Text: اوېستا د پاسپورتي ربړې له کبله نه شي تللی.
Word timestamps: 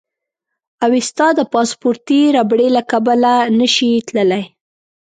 اوېستا 0.85 1.27
د 1.35 1.41
پاسپورتي 1.53 2.21
ربړې 2.35 2.67
له 2.77 2.81
کبله 2.91 3.33
نه 3.59 3.67
شي 3.75 3.91
تللی. 4.07 4.43